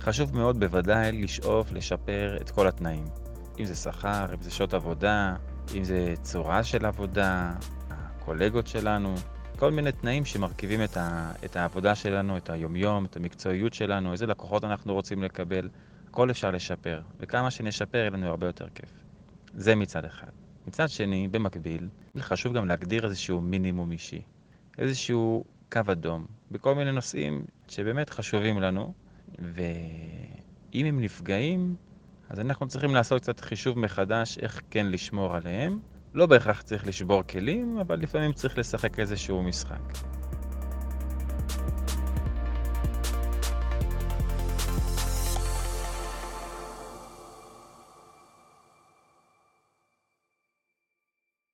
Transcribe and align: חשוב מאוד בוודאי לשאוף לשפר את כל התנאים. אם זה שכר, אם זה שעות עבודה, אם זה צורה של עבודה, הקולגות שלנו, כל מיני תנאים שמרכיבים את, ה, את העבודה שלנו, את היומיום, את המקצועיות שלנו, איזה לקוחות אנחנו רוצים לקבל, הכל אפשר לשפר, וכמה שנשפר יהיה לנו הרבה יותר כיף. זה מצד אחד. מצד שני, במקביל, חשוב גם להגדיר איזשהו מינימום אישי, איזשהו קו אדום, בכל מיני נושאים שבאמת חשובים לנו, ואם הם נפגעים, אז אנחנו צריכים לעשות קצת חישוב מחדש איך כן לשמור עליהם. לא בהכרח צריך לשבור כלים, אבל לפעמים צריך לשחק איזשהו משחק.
חשוב 0.00 0.36
מאוד 0.36 0.60
בוודאי 0.60 1.22
לשאוף 1.22 1.72
לשפר 1.72 2.38
את 2.40 2.50
כל 2.50 2.66
התנאים. 2.66 3.04
אם 3.60 3.64
זה 3.64 3.74
שכר, 3.74 4.26
אם 4.34 4.42
זה 4.42 4.50
שעות 4.50 4.74
עבודה, 4.74 5.36
אם 5.76 5.84
זה 5.84 6.14
צורה 6.22 6.64
של 6.64 6.86
עבודה, 6.86 7.52
הקולגות 7.90 8.66
שלנו, 8.66 9.14
כל 9.58 9.72
מיני 9.72 9.92
תנאים 9.92 10.24
שמרכיבים 10.24 10.84
את, 10.84 10.96
ה, 10.96 11.32
את 11.44 11.56
העבודה 11.56 11.94
שלנו, 11.94 12.36
את 12.36 12.50
היומיום, 12.50 13.04
את 13.04 13.16
המקצועיות 13.16 13.74
שלנו, 13.74 14.12
איזה 14.12 14.26
לקוחות 14.26 14.64
אנחנו 14.64 14.94
רוצים 14.94 15.22
לקבל, 15.22 15.68
הכל 16.08 16.30
אפשר 16.30 16.50
לשפר, 16.50 17.00
וכמה 17.20 17.50
שנשפר 17.50 17.98
יהיה 17.98 18.10
לנו 18.10 18.26
הרבה 18.26 18.46
יותר 18.46 18.66
כיף. 18.74 18.90
זה 19.54 19.74
מצד 19.74 20.04
אחד. 20.04 20.30
מצד 20.66 20.88
שני, 20.88 21.28
במקביל, 21.28 21.88
חשוב 22.18 22.52
גם 22.52 22.68
להגדיר 22.68 23.04
איזשהו 23.04 23.40
מינימום 23.40 23.92
אישי, 23.92 24.22
איזשהו 24.78 25.44
קו 25.72 25.80
אדום, 25.92 26.26
בכל 26.50 26.74
מיני 26.74 26.92
נושאים 26.92 27.44
שבאמת 27.68 28.10
חשובים 28.10 28.60
לנו, 28.60 28.92
ואם 29.40 30.86
הם 30.86 31.00
נפגעים, 31.00 31.74
אז 32.28 32.40
אנחנו 32.40 32.68
צריכים 32.68 32.94
לעשות 32.94 33.22
קצת 33.22 33.40
חישוב 33.40 33.78
מחדש 33.78 34.38
איך 34.38 34.60
כן 34.70 34.86
לשמור 34.86 35.36
עליהם. 35.36 35.78
לא 36.14 36.26
בהכרח 36.26 36.62
צריך 36.62 36.86
לשבור 36.86 37.22
כלים, 37.22 37.78
אבל 37.78 38.00
לפעמים 38.00 38.32
צריך 38.32 38.58
לשחק 38.58 38.98
איזשהו 38.98 39.42
משחק. 39.42 39.98